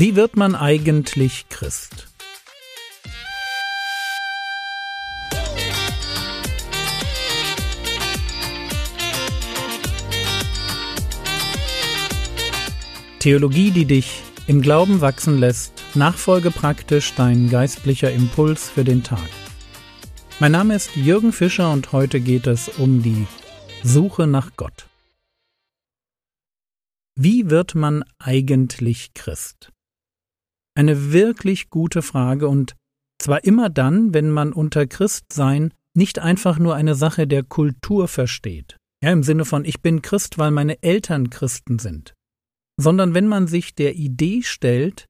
Wie 0.00 0.16
wird 0.16 0.34
man 0.34 0.54
eigentlich 0.54 1.50
Christ? 1.50 2.08
Theologie, 13.18 13.72
die 13.72 13.84
dich 13.84 14.22
im 14.46 14.62
Glauben 14.62 15.02
wachsen 15.02 15.38
lässt, 15.38 15.74
nachfolge 15.94 16.50
praktisch 16.50 17.12
dein 17.14 17.50
geistlicher 17.50 18.10
Impuls 18.10 18.70
für 18.70 18.84
den 18.84 19.02
Tag. 19.02 19.28
Mein 20.38 20.52
Name 20.52 20.76
ist 20.76 20.96
Jürgen 20.96 21.34
Fischer 21.34 21.70
und 21.70 21.92
heute 21.92 22.20
geht 22.20 22.46
es 22.46 22.70
um 22.70 23.02
die 23.02 23.26
Suche 23.82 24.26
nach 24.26 24.56
Gott. 24.56 24.88
Wie 27.16 27.50
wird 27.50 27.74
man 27.74 28.02
eigentlich 28.18 29.12
Christ? 29.12 29.70
Eine 30.74 31.12
wirklich 31.12 31.70
gute 31.70 32.02
Frage 32.02 32.48
und 32.48 32.76
zwar 33.18 33.44
immer 33.44 33.68
dann, 33.68 34.14
wenn 34.14 34.30
man 34.30 34.52
unter 34.52 34.86
Christsein 34.86 35.74
nicht 35.94 36.18
einfach 36.18 36.58
nur 36.58 36.74
eine 36.74 36.94
Sache 36.94 37.26
der 37.26 37.42
Kultur 37.42 38.08
versteht, 38.08 38.76
ja 39.02 39.12
im 39.12 39.22
Sinne 39.22 39.44
von 39.44 39.64
ich 39.64 39.80
bin 39.80 40.02
Christ, 40.02 40.38
weil 40.38 40.50
meine 40.50 40.82
Eltern 40.82 41.30
Christen 41.30 41.78
sind, 41.78 42.14
sondern 42.80 43.14
wenn 43.14 43.26
man 43.26 43.46
sich 43.46 43.74
der 43.74 43.96
Idee 43.96 44.42
stellt, 44.42 45.06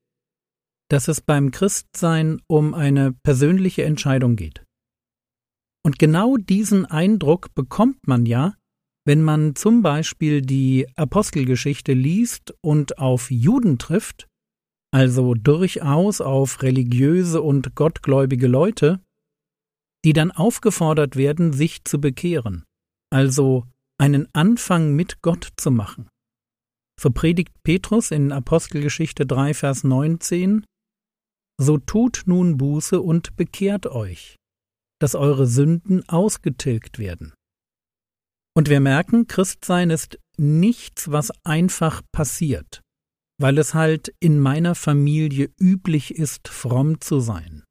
dass 0.91 1.09
es 1.09 1.20
beim 1.20 1.50
Christsein 1.50 2.41
um 2.48 2.74
eine 2.74 3.12
persönliche 3.12 3.84
Entscheidung 3.84 4.36
geht. 4.36 4.64
Und 5.84 5.98
genau 5.98 6.36
diesen 6.36 6.84
Eindruck 6.84 7.55
bekommt 7.55 8.06
man 8.06 8.27
ja, 8.27 8.55
wenn 9.06 9.22
man 9.22 9.55
zum 9.55 9.83
Beispiel 9.83 10.42
die 10.42 10.86
Apostelgeschichte 10.97 11.95
liest 11.95 12.55
und 12.61 12.98
auf 12.98 13.30
Juden 13.30 13.78
trifft, 13.78 14.28
also 14.92 15.34
durchaus 15.34 16.20
auf 16.20 16.62
religiöse 16.62 17.42
und 17.42 17.74
gottgläubige 17.74 18.48
Leute, 18.48 19.00
die 20.05 20.12
dann 20.12 20.30
aufgefordert 20.30 21.16
werden, 21.16 21.52
sich 21.52 21.84
zu 21.84 22.00
bekehren, 22.00 22.64
also 23.12 23.66
einen 23.98 24.28
Anfang 24.34 24.94
mit 24.94 25.22
Gott 25.22 25.48
zu 25.56 25.70
machen. 25.70 26.08
So 26.98 27.10
predigt 27.10 27.62
Petrus 27.62 28.10
in 28.10 28.32
Apostelgeschichte 28.32 29.27
3, 29.27 29.55
Vers 29.55 29.84
19, 29.84 30.64
So 31.60 31.78
tut 31.78 32.22
nun 32.27 32.56
Buße 32.56 33.00
und 33.00 33.36
bekehrt 33.36 33.86
euch, 33.86 34.36
dass 35.00 35.14
eure 35.14 35.47
Sünden 35.47 36.06
ausgetilgt 36.08 36.98
werden. 36.98 37.32
Und 38.56 38.69
wir 38.69 38.80
merken, 38.80 39.27
Christsein 39.27 39.91
ist 39.91 40.19
nichts, 40.36 41.10
was 41.10 41.30
einfach 41.44 42.02
passiert, 42.12 42.82
weil 43.41 43.58
es 43.58 43.74
halt 43.74 44.12
in 44.20 44.38
meiner 44.38 44.74
Familie 44.74 45.50
üblich 45.58 46.14
ist, 46.14 46.48
fromm 46.48 47.00
zu 47.00 47.20
sein. 47.20 47.64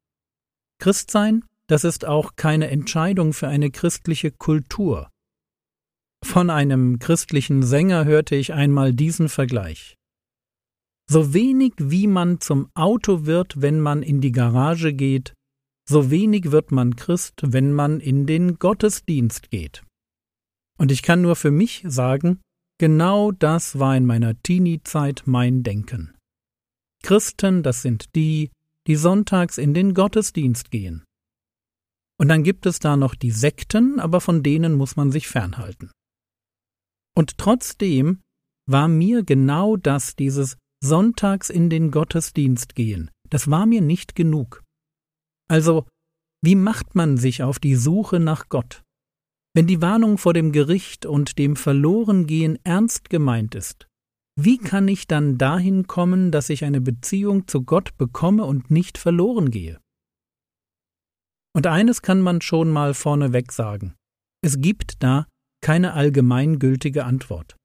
Christsein, 0.80 1.44
das 1.68 1.84
ist 1.84 2.04
auch 2.04 2.36
keine 2.36 2.68
Entscheidung 2.70 3.32
für 3.32 3.48
eine 3.48 3.70
christliche 3.70 4.30
Kultur, 4.32 5.10
von 6.24 6.50
einem 6.50 6.98
christlichen 6.98 7.62
Sänger 7.62 8.04
hörte 8.04 8.36
ich 8.36 8.52
einmal 8.52 8.92
diesen 8.92 9.28
Vergleich. 9.28 9.96
So 11.08 11.34
wenig 11.34 11.72
wie 11.78 12.06
man 12.06 12.40
zum 12.40 12.70
Auto 12.74 13.26
wird, 13.26 13.60
wenn 13.60 13.80
man 13.80 14.02
in 14.02 14.20
die 14.20 14.30
Garage 14.30 14.92
geht, 14.92 15.34
so 15.88 16.10
wenig 16.10 16.52
wird 16.52 16.70
man 16.70 16.94
Christ, 16.94 17.40
wenn 17.42 17.72
man 17.72 17.98
in 17.98 18.26
den 18.26 18.58
Gottesdienst 18.58 19.50
geht. 19.50 19.82
Und 20.78 20.92
ich 20.92 21.02
kann 21.02 21.20
nur 21.20 21.34
für 21.36 21.50
mich 21.50 21.82
sagen, 21.86 22.40
genau 22.80 23.30
das 23.30 23.78
war 23.78 23.94
in 23.94 24.06
meiner 24.06 24.42
Teenie-Zeit 24.42 25.24
mein 25.26 25.62
Denken. 25.62 26.16
Christen, 27.02 27.62
das 27.62 27.82
sind 27.82 28.14
die, 28.14 28.50
die 28.86 28.96
sonntags 28.96 29.58
in 29.58 29.74
den 29.74 29.92
Gottesdienst 29.92 30.70
gehen. 30.70 31.04
Und 32.18 32.28
dann 32.28 32.42
gibt 32.42 32.64
es 32.64 32.78
da 32.78 32.96
noch 32.96 33.14
die 33.14 33.32
Sekten, 33.32 34.00
aber 34.00 34.22
von 34.22 34.42
denen 34.42 34.74
muss 34.74 34.96
man 34.96 35.12
sich 35.12 35.28
fernhalten. 35.28 35.90
Und 37.14 37.36
trotzdem 37.36 38.22
war 38.66 38.88
mir 38.88 39.24
genau 39.24 39.76
das, 39.76 40.16
dieses 40.16 40.56
Sonntags 40.82 41.50
in 41.50 41.68
den 41.68 41.90
Gottesdienst 41.90 42.74
gehen, 42.74 43.10
das 43.28 43.50
war 43.50 43.66
mir 43.66 43.82
nicht 43.82 44.14
genug. 44.14 44.64
Also, 45.48 45.86
wie 46.42 46.54
macht 46.54 46.94
man 46.94 47.18
sich 47.18 47.42
auf 47.42 47.58
die 47.58 47.74
Suche 47.74 48.20
nach 48.20 48.48
Gott? 48.48 48.82
Wenn 49.54 49.66
die 49.66 49.82
Warnung 49.82 50.16
vor 50.16 50.32
dem 50.32 50.52
Gericht 50.52 51.06
und 51.06 51.38
dem 51.38 51.56
Verlorengehen 51.56 52.58
ernst 52.64 53.10
gemeint 53.10 53.54
ist, 53.54 53.88
wie 54.38 54.58
kann 54.58 54.86
ich 54.86 55.06
dann 55.06 55.38
dahin 55.38 55.86
kommen, 55.86 56.30
dass 56.30 56.50
ich 56.50 56.64
eine 56.64 56.80
Beziehung 56.80 57.48
zu 57.48 57.62
Gott 57.62 57.96
bekomme 57.98 58.44
und 58.44 58.70
nicht 58.70 58.96
verloren 58.96 59.50
gehe? 59.50 59.80
Und 61.54 61.66
eines 61.66 62.00
kann 62.00 62.20
man 62.20 62.40
schon 62.40 62.70
mal 62.70 62.94
vorneweg 62.94 63.50
sagen. 63.50 63.96
Es 64.40 64.60
gibt 64.60 65.02
da 65.02 65.26
keine 65.62 65.94
allgemeingültige 65.94 67.04
Antwort. 67.04 67.56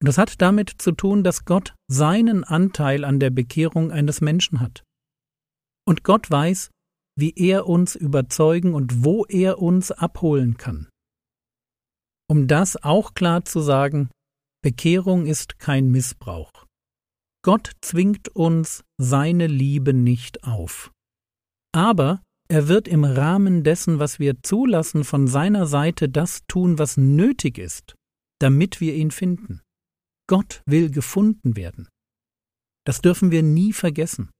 Und 0.00 0.08
das 0.08 0.18
hat 0.18 0.40
damit 0.40 0.70
zu 0.78 0.92
tun, 0.92 1.22
dass 1.22 1.44
Gott 1.44 1.74
seinen 1.86 2.44
Anteil 2.44 3.04
an 3.04 3.20
der 3.20 3.30
Bekehrung 3.30 3.92
eines 3.92 4.20
Menschen 4.20 4.60
hat. 4.60 4.82
Und 5.86 6.02
Gott 6.02 6.30
weiß, 6.30 6.70
wie 7.16 7.34
er 7.36 7.66
uns 7.66 7.94
überzeugen 7.94 8.74
und 8.74 9.04
wo 9.04 9.24
er 9.26 9.60
uns 9.60 9.92
abholen 9.92 10.56
kann. 10.56 10.88
Um 12.28 12.46
das 12.46 12.82
auch 12.82 13.14
klar 13.14 13.44
zu 13.44 13.60
sagen, 13.60 14.10
Bekehrung 14.62 15.26
ist 15.26 15.58
kein 15.58 15.90
Missbrauch. 15.90 16.64
Gott 17.44 17.72
zwingt 17.82 18.30
uns 18.30 18.82
seine 18.98 19.46
Liebe 19.46 19.92
nicht 19.92 20.44
auf. 20.44 20.90
Aber 21.74 22.22
er 22.48 22.68
wird 22.68 22.88
im 22.88 23.04
Rahmen 23.04 23.62
dessen, 23.64 23.98
was 23.98 24.18
wir 24.18 24.42
zulassen, 24.42 25.04
von 25.04 25.26
seiner 25.26 25.66
Seite 25.66 26.08
das 26.08 26.46
tun, 26.46 26.78
was 26.78 26.96
nötig 26.96 27.58
ist, 27.58 27.94
damit 28.40 28.80
wir 28.80 28.94
ihn 28.94 29.10
finden. 29.10 29.60
Gott 30.26 30.62
will 30.66 30.90
gefunden 30.90 31.56
werden. 31.56 31.88
Das 32.86 33.00
dürfen 33.00 33.30
wir 33.30 33.42
nie 33.42 33.72
vergessen. 33.72 34.30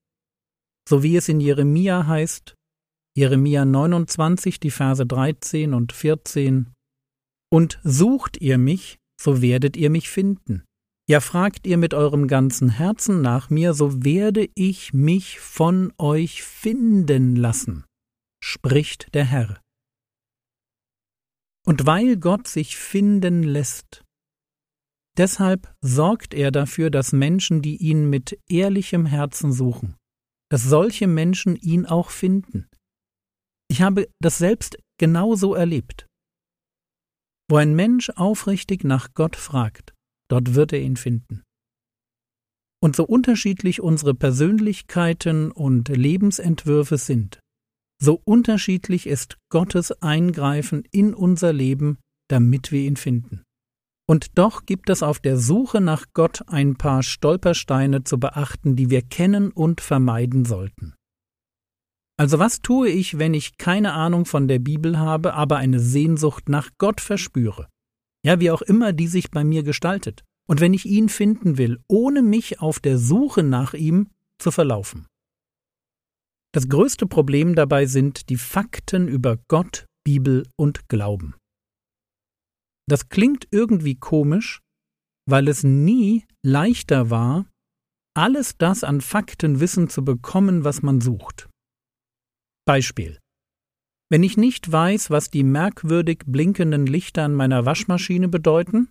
So 0.87 1.03
wie 1.03 1.15
es 1.15 1.29
in 1.29 1.39
Jeremia 1.39 2.07
heißt, 2.07 2.55
Jeremia 3.17 3.65
29, 3.65 4.59
die 4.59 4.71
Verse 4.71 5.05
13 5.05 5.73
und 5.73 5.93
14, 5.93 6.73
Und 7.55 7.79
sucht 7.83 8.41
ihr 8.41 8.57
mich, 8.57 8.97
so 9.21 9.41
werdet 9.41 9.77
ihr 9.77 9.89
mich 9.89 10.09
finden. 10.09 10.63
Ja, 11.07 11.21
fragt 11.21 11.65
ihr 11.67 11.77
mit 11.77 11.93
eurem 11.93 12.27
ganzen 12.27 12.69
Herzen 12.69 13.21
nach 13.21 13.49
mir, 13.49 13.73
so 13.73 14.03
werde 14.03 14.49
ich 14.55 14.93
mich 14.93 15.39
von 15.39 15.93
euch 15.97 16.43
finden 16.43 17.35
lassen 17.35 17.85
spricht 18.45 19.13
der 19.15 19.25
Herr. 19.25 19.59
Und 21.65 21.87
weil 21.87 22.17
Gott 22.17 22.47
sich 22.47 22.77
finden 22.77 23.41
lässt, 23.41 24.03
deshalb 25.17 25.73
sorgt 25.81 26.35
er 26.35 26.51
dafür, 26.51 26.91
dass 26.91 27.11
Menschen, 27.11 27.63
die 27.63 27.77
ihn 27.77 28.07
mit 28.07 28.39
ehrlichem 28.47 29.07
Herzen 29.07 29.51
suchen, 29.51 29.95
dass 30.51 30.63
solche 30.63 31.07
Menschen 31.07 31.55
ihn 31.55 31.87
auch 31.87 32.11
finden. 32.11 32.67
Ich 33.67 33.81
habe 33.81 34.07
das 34.21 34.37
selbst 34.37 34.77
genauso 34.99 35.55
erlebt. 35.55 36.05
Wo 37.49 37.57
ein 37.57 37.75
Mensch 37.75 38.09
aufrichtig 38.11 38.83
nach 38.83 39.13
Gott 39.13 39.35
fragt, 39.35 39.93
dort 40.29 40.55
wird 40.55 40.73
er 40.73 40.81
ihn 40.81 40.97
finden. 40.97 41.43
Und 42.81 42.95
so 42.95 43.05
unterschiedlich 43.05 43.81
unsere 43.81 44.13
Persönlichkeiten 44.13 45.51
und 45.51 45.89
Lebensentwürfe 45.89 46.97
sind, 46.97 47.39
so 48.01 48.21
unterschiedlich 48.25 49.07
ist 49.07 49.37
Gottes 49.49 49.91
Eingreifen 50.01 50.83
in 50.91 51.13
unser 51.13 51.53
Leben, 51.53 51.97
damit 52.29 52.71
wir 52.71 52.81
ihn 52.81 52.97
finden. 52.97 53.43
Und 54.07 54.37
doch 54.37 54.65
gibt 54.65 54.89
es 54.89 55.01
auf 55.01 55.19
der 55.19 55.37
Suche 55.37 55.81
nach 55.81 56.05
Gott 56.13 56.43
ein 56.47 56.75
paar 56.75 57.01
Stolpersteine 57.01 58.03
zu 58.03 58.19
beachten, 58.19 58.75
die 58.75 58.89
wir 58.89 59.01
kennen 59.01 59.51
und 59.51 59.81
vermeiden 59.81 60.45
sollten. 60.45 60.93
Also 62.17 62.39
was 62.39 62.61
tue 62.61 62.89
ich, 62.89 63.17
wenn 63.17 63.33
ich 63.33 63.57
keine 63.57 63.93
Ahnung 63.93 64.25
von 64.25 64.47
der 64.47 64.59
Bibel 64.59 64.97
habe, 64.97 65.33
aber 65.33 65.57
eine 65.57 65.79
Sehnsucht 65.79 66.47
nach 66.47 66.69
Gott 66.77 67.01
verspüre? 67.01 67.67
Ja, 68.25 68.39
wie 68.39 68.51
auch 68.51 68.61
immer 68.61 68.93
die 68.93 69.07
sich 69.07 69.31
bei 69.31 69.43
mir 69.43 69.63
gestaltet. 69.63 70.23
Und 70.47 70.61
wenn 70.61 70.73
ich 70.73 70.85
ihn 70.85 71.09
finden 71.09 71.57
will, 71.57 71.79
ohne 71.87 72.21
mich 72.21 72.59
auf 72.61 72.79
der 72.79 72.97
Suche 72.97 73.43
nach 73.43 73.73
ihm 73.73 74.09
zu 74.37 74.51
verlaufen. 74.51 75.07
Das 76.53 76.69
größte 76.69 77.07
Problem 77.07 77.55
dabei 77.55 77.85
sind 77.85 78.29
die 78.29 78.37
Fakten 78.37 79.07
über 79.07 79.37
Gott, 79.47 79.85
Bibel 80.05 80.47
und 80.55 80.87
Glauben. 80.87 81.35
Das 82.87 83.09
klingt 83.09 83.47
irgendwie 83.51 83.95
komisch, 83.95 84.61
weil 85.27 85.47
es 85.47 85.63
nie 85.63 86.25
leichter 86.43 87.09
war, 87.09 87.45
alles 88.15 88.57
das 88.57 88.83
an 88.83 89.01
Faktenwissen 89.01 89.89
zu 89.89 90.05
bekommen, 90.05 90.63
was 90.63 90.81
man 90.81 91.01
sucht. 91.01 91.49
Beispiel. 92.65 93.19
Wenn 94.11 94.23
ich 94.23 94.37
nicht 94.37 94.71
weiß, 94.71 95.09
was 95.09 95.29
die 95.29 95.43
merkwürdig 95.43 96.23
blinkenden 96.25 96.85
Lichter 96.85 97.23
an 97.23 97.33
meiner 97.33 97.65
Waschmaschine 97.65 98.27
bedeuten, 98.27 98.89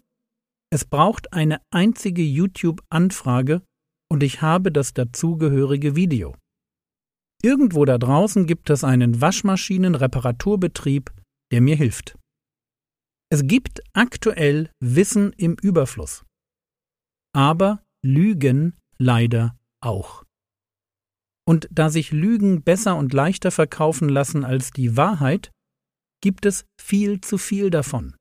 es 0.73 0.85
braucht 0.85 1.33
eine 1.33 1.61
einzige 1.71 2.23
YouTube-Anfrage, 2.23 3.63
und 4.11 4.23
ich 4.23 4.43
habe 4.43 4.71
das 4.73 4.93
dazugehörige 4.93 5.97
Video. 5.97 6.37
Irgendwo 7.43 7.85
da 7.85 7.99
draußen 7.99 8.47
gibt 8.47 8.71
es 8.71 8.85
einen 8.85 9.21
Waschmaschinenreparaturbetrieb, 9.21 11.13
der 11.53 11.61
mir 11.61 11.77
hilft. 11.77 12.19
Es 13.31 13.47
gibt 13.47 13.83
aktuell 13.93 14.71
Wissen 14.81 15.33
im 15.33 15.57
Überfluss. 15.61 16.25
Aber 17.35 17.85
Lügen 18.03 18.77
leider 18.99 19.59
auch. 19.81 20.24
Und 21.47 21.69
da 21.71 21.91
sich 21.91 22.11
Lügen 22.11 22.63
besser 22.63 22.97
und 22.97 23.13
leichter 23.13 23.51
verkaufen 23.51 24.09
lassen 24.09 24.45
als 24.45 24.71
die 24.71 24.97
Wahrheit, 24.97 25.51
gibt 26.23 26.47
es 26.47 26.65
viel 26.81 27.21
zu 27.21 27.37
viel 27.37 27.71
davon. 27.71 28.17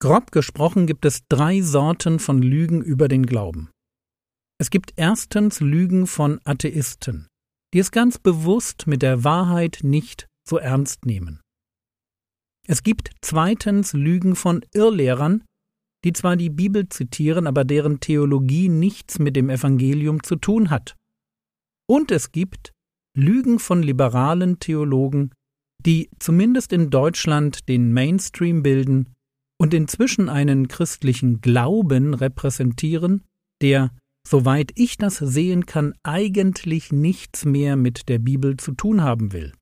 Grob 0.00 0.30
gesprochen 0.30 0.86
gibt 0.86 1.04
es 1.04 1.26
drei 1.28 1.62
Sorten 1.62 2.18
von 2.18 2.42
Lügen 2.42 2.82
über 2.82 3.08
den 3.08 3.24
Glauben. 3.24 3.70
Es 4.60 4.70
gibt 4.70 4.92
erstens 4.96 5.60
Lügen 5.60 6.06
von 6.06 6.40
Atheisten, 6.44 7.26
die 7.72 7.78
es 7.78 7.90
ganz 7.90 8.18
bewusst 8.18 8.86
mit 8.86 9.02
der 9.02 9.24
Wahrheit 9.24 9.80
nicht 9.82 10.26
so 10.48 10.58
ernst 10.58 11.06
nehmen. 11.06 11.40
Es 12.66 12.82
gibt 12.82 13.12
zweitens 13.22 13.94
Lügen 13.94 14.36
von 14.36 14.64
Irrlehrern, 14.74 15.42
die 16.04 16.12
zwar 16.12 16.36
die 16.36 16.50
Bibel 16.50 16.88
zitieren, 16.88 17.46
aber 17.46 17.64
deren 17.64 17.98
Theologie 17.98 18.68
nichts 18.68 19.18
mit 19.18 19.36
dem 19.36 19.48
Evangelium 19.48 20.22
zu 20.22 20.36
tun 20.36 20.68
hat. 20.70 20.97
Und 21.88 22.10
es 22.10 22.32
gibt 22.32 22.72
Lügen 23.16 23.58
von 23.58 23.82
liberalen 23.82 24.58
Theologen, 24.60 25.32
die 25.84 26.10
zumindest 26.18 26.72
in 26.72 26.90
Deutschland 26.90 27.68
den 27.68 27.92
Mainstream 27.92 28.62
bilden 28.62 29.14
und 29.60 29.74
inzwischen 29.74 30.28
einen 30.28 30.68
christlichen 30.68 31.40
Glauben 31.40 32.14
repräsentieren, 32.14 33.24
der, 33.62 33.90
soweit 34.26 34.72
ich 34.76 34.98
das 34.98 35.16
sehen 35.16 35.66
kann, 35.66 35.94
eigentlich 36.02 36.92
nichts 36.92 37.44
mehr 37.44 37.76
mit 37.76 38.08
der 38.08 38.18
Bibel 38.18 38.56
zu 38.56 38.72
tun 38.72 39.02
haben 39.02 39.32
will. 39.32 39.52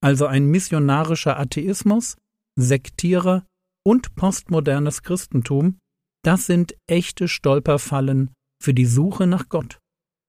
Also 0.00 0.26
ein 0.26 0.46
missionarischer 0.46 1.38
Atheismus, 1.38 2.16
Sektierer 2.58 3.46
und 3.84 4.14
postmodernes 4.14 5.02
Christentum, 5.02 5.78
das 6.24 6.46
sind 6.46 6.74
echte 6.88 7.28
Stolperfallen 7.28 8.30
für 8.62 8.74
die 8.74 8.86
Suche 8.86 9.26
nach 9.26 9.48
Gott. 9.48 9.78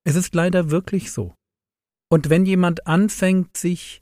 Es 0.07 0.15
ist 0.15 0.33
leider 0.33 0.71
wirklich 0.71 1.11
so. 1.11 1.35
Und 2.09 2.29
wenn 2.29 2.45
jemand 2.45 2.87
anfängt, 2.87 3.57
sich 3.57 4.01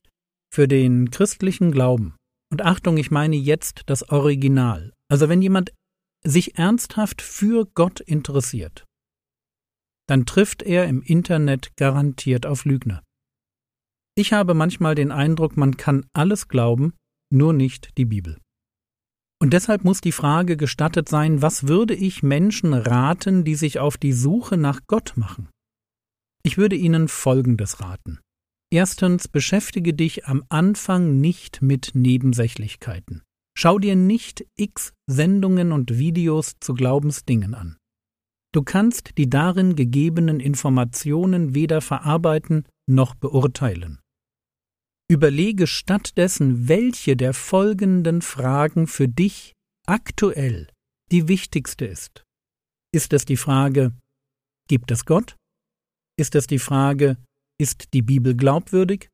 für 0.54 0.68
den 0.68 1.10
christlichen 1.10 1.72
Glauben, 1.72 2.16
und 2.52 2.62
Achtung, 2.62 2.98
ich 2.98 3.10
meine 3.10 3.36
jetzt 3.36 3.82
das 3.88 4.08
Original, 4.10 4.94
also 5.10 5.30
wenn 5.30 5.42
jemand 5.42 5.74
sich 6.24 6.60
ernsthaft 6.60 7.24
für 7.24 7.66
Gott 7.74 8.02
interessiert, 8.02 8.86
dann 10.08 10.28
trifft 10.28 10.62
er 10.62 10.86
im 10.86 11.02
Internet 11.02 11.76
garantiert 11.76 12.46
auf 12.46 12.66
Lügner. 12.66 13.02
Ich 14.16 14.32
habe 14.32 14.54
manchmal 14.54 14.94
den 14.94 15.12
Eindruck, 15.12 15.58
man 15.58 15.76
kann 15.76 16.06
alles 16.14 16.48
glauben, 16.48 16.94
nur 17.34 17.52
nicht 17.52 17.98
die 17.98 18.06
Bibel. 18.06 18.40
Und 19.42 19.54
deshalb 19.54 19.84
muss 19.84 20.02
die 20.02 20.12
Frage 20.12 20.56
gestattet 20.56 21.10
sein, 21.10 21.42
was 21.42 21.68
würde 21.68 21.96
ich 21.96 22.22
Menschen 22.22 22.76
raten, 22.76 23.44
die 23.44 23.56
sich 23.56 23.80
auf 23.80 23.98
die 23.98 24.14
Suche 24.14 24.56
nach 24.56 24.82
Gott 24.86 25.14
machen? 25.16 25.50
Ich 26.46 26.60
würde 26.60 26.76
Ihnen 26.76 27.08
Folgendes 27.08 27.82
raten. 27.82 28.20
Erstens, 28.72 29.28
beschäftige 29.28 29.96
dich 29.96 30.28
am 30.28 30.44
Anfang 30.50 31.20
nicht 31.20 31.64
mit 31.64 31.92
Nebensächlichkeiten. 31.96 33.24
Schau 33.58 33.80
dir 33.80 33.96
nicht 33.96 34.46
x 34.56 34.94
Sendungen 35.08 35.72
und 35.72 35.98
Videos 35.98 36.58
zu 36.60 36.76
Glaubensdingen 36.76 37.56
an. 37.56 37.78
Du 38.54 38.62
kannst 38.62 39.18
die 39.18 39.28
darin 39.28 39.76
gegebenen 39.76 40.40
Informationen 40.40 41.56
weder 41.56 41.82
verarbeiten 41.82 42.68
noch 42.88 43.16
beurteilen. 43.16 44.00
Überlege 45.10 45.66
stattdessen, 45.66 46.68
welche 46.68 47.18
der 47.18 47.34
folgenden 47.34 48.22
Fragen 48.22 48.86
für 48.86 49.08
dich 49.08 49.54
aktuell 49.88 50.68
die 51.12 51.28
wichtigste 51.28 51.86
ist. 51.86 52.24
Ist 52.94 53.14
es 53.14 53.26
die 53.26 53.38
Frage, 53.38 53.94
gibt 54.68 54.92
es 54.92 55.06
Gott? 55.06 55.38
Ist 56.18 56.36
es 56.36 56.48
die 56.48 56.60
Frage, 56.60 57.18
ist 57.60 57.94
die 57.94 58.02
Bibel 58.02 58.36
glaubwürdig? 58.36 59.10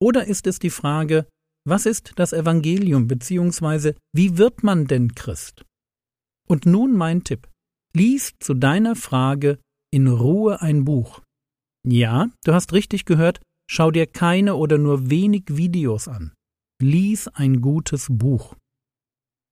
Oder 0.00 0.26
ist 0.26 0.46
es 0.46 0.58
die 0.58 0.70
Frage, 0.70 1.26
was 1.66 1.86
ist 1.86 2.12
das 2.16 2.32
Evangelium 2.32 3.08
bzw. 3.08 3.94
wie 4.14 4.38
wird 4.38 4.62
man 4.62 4.86
denn 4.86 5.14
Christ? 5.14 5.64
Und 6.48 6.64
nun 6.64 6.96
mein 6.96 7.24
Tipp. 7.24 7.48
Lies 7.94 8.34
zu 8.38 8.54
deiner 8.54 8.94
Frage 8.94 9.58
in 9.92 10.06
Ruhe 10.06 10.60
ein 10.60 10.84
Buch. 10.84 11.22
Ja, 11.86 12.30
du 12.44 12.52
hast 12.52 12.72
richtig 12.72 13.04
gehört, 13.04 13.40
schau 13.70 13.90
dir 13.90 14.06
keine 14.06 14.54
oder 14.56 14.78
nur 14.78 15.10
wenig 15.10 15.44
Videos 15.48 16.08
an. 16.08 16.34
Lies 16.80 17.28
ein 17.28 17.60
gutes 17.60 18.06
Buch. 18.10 18.54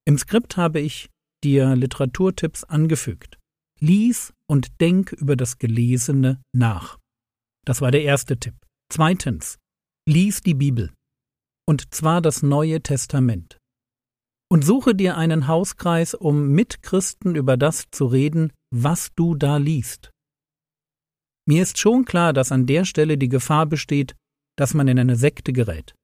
Im 0.07 0.19
Skript 0.19 0.57
habe 0.57 0.81
ich 0.81 1.11
dir 1.43 1.75
Literaturtipps 1.75 2.65
angefügt. 2.65 3.39
Lies 3.85 4.33
und 4.51 4.81
denk 4.81 5.13
über 5.13 5.37
das 5.37 5.59
Gelesene 5.59 6.41
nach. 6.57 6.99
Das 7.67 7.83
war 7.83 7.91
der 7.91 8.03
erste 8.03 8.39
Tipp. 8.39 8.55
Zweitens, 8.91 9.59
lies 10.09 10.41
die 10.41 10.55
Bibel. 10.55 10.95
Und 11.69 11.93
zwar 11.95 12.23
das 12.23 12.43
Neue 12.43 12.83
Testament. 12.83 13.59
Und 14.51 14.65
suche 14.65 14.95
dir 14.95 15.19
einen 15.19 15.49
Hauskreis, 15.49 16.15
um 16.15 16.49
mit 16.53 16.83
Christen 16.83 17.35
über 17.35 17.59
das 17.59 17.85
zu 17.91 18.07
reden, 18.07 18.55
was 18.75 19.11
du 19.17 19.35
da 19.35 19.59
liest. 19.59 20.11
Mir 21.47 21.63
ist 21.63 21.77
schon 21.77 22.07
klar, 22.07 22.33
dass 22.33 22.53
an 22.53 22.65
der 22.65 22.87
Stelle 22.87 23.19
die 23.19 23.29
Gefahr 23.29 23.67
besteht, 23.67 24.15
dass 24.57 24.73
man 24.73 24.89
in 24.89 24.99
eine 24.99 25.17
Sekte 25.17 25.53
gerät. 25.53 25.95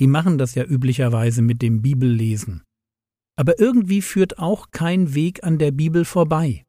Die 0.00 0.06
machen 0.06 0.38
das 0.38 0.54
ja 0.54 0.64
üblicherweise 0.64 1.42
mit 1.42 1.60
dem 1.60 1.82
Bibellesen. 1.82 2.62
Aber 3.36 3.60
irgendwie 3.60 4.00
führt 4.00 4.38
auch 4.38 4.70
kein 4.70 5.12
Weg 5.14 5.44
an 5.44 5.58
der 5.58 5.72
Bibel 5.72 6.06
vorbei. 6.06 6.64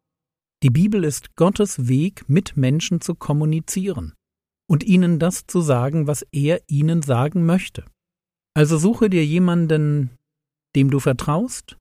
Die 0.61 0.69
Bibel 0.69 1.05
ist 1.05 1.35
Gottes 1.35 1.87
Weg, 1.87 2.27
mit 2.27 2.57
Menschen 2.57 2.99
zu 2.99 3.15
kommunizieren 3.15 4.13
und 4.69 4.83
ihnen 4.83 5.17
das 5.17 5.47
zu 5.47 5.61
sagen, 5.61 6.05
was 6.05 6.25
er 6.31 6.61
ihnen 6.67 7.01
sagen 7.01 7.45
möchte. 7.45 7.85
Also 8.53 8.77
suche 8.77 9.09
dir 9.09 9.25
jemanden, 9.25 10.17
dem 10.75 10.91
du 10.91 10.99
vertraust, 10.99 11.77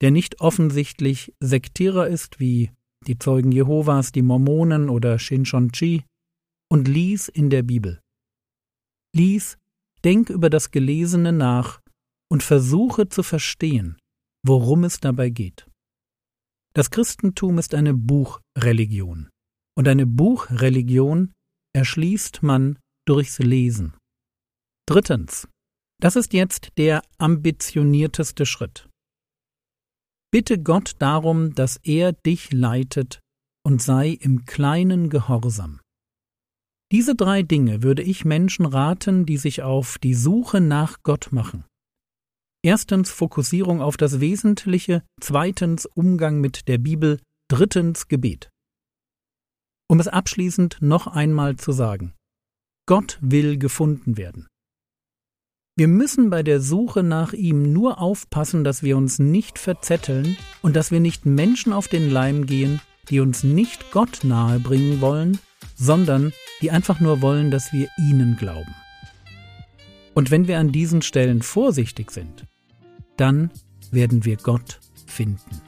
der 0.00 0.10
nicht 0.10 0.40
offensichtlich 0.40 1.34
Sektierer 1.40 2.06
ist 2.06 2.38
wie 2.38 2.70
die 3.06 3.18
Zeugen 3.18 3.50
Jehovas, 3.50 4.12
die 4.12 4.22
Mormonen 4.22 4.88
oder 4.88 5.18
Shinshonchi, 5.18 6.04
und 6.70 6.86
lies 6.86 7.28
in 7.28 7.50
der 7.50 7.62
Bibel. 7.62 8.00
Lies, 9.14 9.58
denk 10.04 10.30
über 10.30 10.48
das 10.48 10.70
Gelesene 10.70 11.32
nach 11.32 11.80
und 12.30 12.42
versuche 12.42 13.08
zu 13.08 13.22
verstehen, 13.22 13.98
worum 14.46 14.84
es 14.84 15.00
dabei 15.00 15.30
geht. 15.30 15.66
Das 16.72 16.90
Christentum 16.90 17.58
ist 17.58 17.74
eine 17.74 17.94
Buchreligion. 17.94 19.28
Und 19.76 19.88
eine 19.88 20.06
Buchreligion 20.06 21.32
erschließt 21.74 22.42
man 22.42 22.78
durchs 23.06 23.38
Lesen. 23.38 23.94
Drittens. 24.86 25.48
Das 26.00 26.16
ist 26.16 26.32
jetzt 26.32 26.68
der 26.78 27.02
ambitionierteste 27.18 28.46
Schritt. 28.46 28.88
Bitte 30.32 30.62
Gott 30.62 30.94
darum, 30.98 31.54
dass 31.54 31.76
er 31.82 32.12
dich 32.12 32.52
leitet 32.52 33.20
und 33.64 33.82
sei 33.82 34.10
im 34.10 34.44
kleinen 34.46 35.10
Gehorsam. 35.10 35.80
Diese 36.92 37.14
drei 37.14 37.42
Dinge 37.42 37.82
würde 37.82 38.02
ich 38.02 38.24
Menschen 38.24 38.64
raten, 38.64 39.26
die 39.26 39.36
sich 39.36 39.62
auf 39.62 39.98
die 39.98 40.14
Suche 40.14 40.60
nach 40.60 41.02
Gott 41.02 41.28
machen. 41.30 41.64
Erstens 42.62 43.10
Fokussierung 43.10 43.80
auf 43.80 43.96
das 43.96 44.20
Wesentliche, 44.20 45.02
zweitens 45.18 45.86
Umgang 45.86 46.40
mit 46.40 46.68
der 46.68 46.76
Bibel, 46.76 47.18
drittens 47.48 48.06
Gebet. 48.08 48.50
Um 49.88 49.98
es 49.98 50.08
abschließend 50.08 50.78
noch 50.80 51.06
einmal 51.06 51.56
zu 51.56 51.72
sagen. 51.72 52.12
Gott 52.86 53.18
will 53.22 53.56
gefunden 53.56 54.18
werden. 54.18 54.46
Wir 55.74 55.88
müssen 55.88 56.28
bei 56.28 56.42
der 56.42 56.60
Suche 56.60 57.02
nach 57.02 57.32
ihm 57.32 57.72
nur 57.72 57.98
aufpassen, 57.98 58.62
dass 58.62 58.82
wir 58.82 58.98
uns 58.98 59.18
nicht 59.18 59.58
verzetteln 59.58 60.36
und 60.60 60.76
dass 60.76 60.90
wir 60.90 61.00
nicht 61.00 61.24
Menschen 61.24 61.72
auf 61.72 61.88
den 61.88 62.10
Leim 62.10 62.44
gehen, 62.44 62.82
die 63.08 63.20
uns 63.20 63.42
nicht 63.42 63.90
Gott 63.90 64.20
nahe 64.22 64.60
bringen 64.60 65.00
wollen, 65.00 65.38
sondern 65.76 66.34
die 66.60 66.70
einfach 66.70 67.00
nur 67.00 67.22
wollen, 67.22 67.50
dass 67.50 67.72
wir 67.72 67.88
ihnen 67.96 68.36
glauben. 68.36 68.74
Und 70.14 70.30
wenn 70.30 70.46
wir 70.46 70.58
an 70.58 70.72
diesen 70.72 71.00
Stellen 71.00 71.40
vorsichtig 71.40 72.10
sind, 72.10 72.46
dann 73.20 73.50
werden 73.90 74.24
wir 74.24 74.36
Gott 74.36 74.80
finden. 75.06 75.60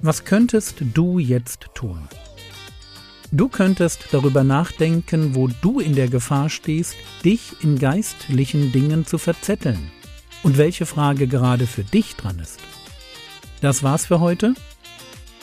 Was 0.00 0.24
könntest 0.24 0.76
du 0.94 1.18
jetzt 1.18 1.66
tun? 1.74 2.08
Du 3.30 3.48
könntest 3.48 4.08
darüber 4.10 4.42
nachdenken, 4.42 5.34
wo 5.34 5.48
du 5.48 5.80
in 5.80 5.94
der 5.94 6.08
Gefahr 6.08 6.48
stehst, 6.48 6.96
dich 7.24 7.62
in 7.62 7.78
geistlichen 7.78 8.72
Dingen 8.72 9.06
zu 9.06 9.18
verzetteln 9.18 9.90
und 10.42 10.56
welche 10.56 10.86
Frage 10.86 11.26
gerade 11.26 11.66
für 11.66 11.84
dich 11.84 12.16
dran 12.16 12.38
ist. 12.38 12.58
Das 13.60 13.82
war's 13.82 14.06
für 14.06 14.20
heute. 14.20 14.54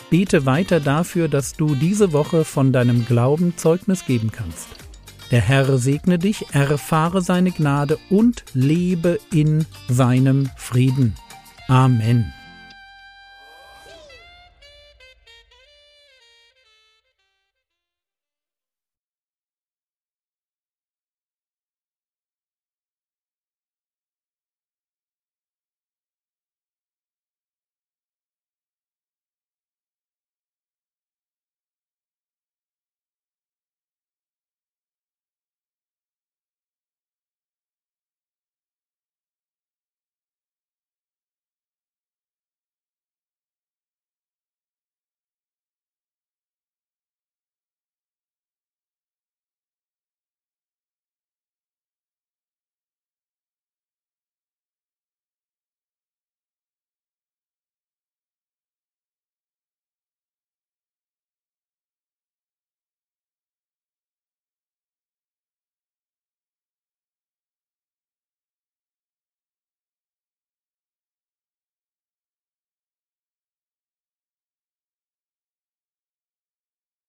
Bete 0.10 0.46
weiter 0.46 0.80
dafür, 0.80 1.28
dass 1.28 1.54
du 1.54 1.76
diese 1.76 2.14
Woche 2.14 2.46
von 2.46 2.72
deinem 2.72 3.06
Glauben 3.06 3.58
Zeugnis 3.58 4.06
geben 4.06 4.32
kannst. 4.32 4.68
Der 5.32 5.42
Herr 5.42 5.78
segne 5.78 6.20
dich, 6.20 6.46
erfahre 6.54 7.22
seine 7.22 7.52
Gnade 7.52 7.98
und 8.10 8.46
lebe 8.54 9.20
in 9.32 9.66
seinem 9.90 10.50
Frieden. 10.58 11.16
Amen. 11.68 12.32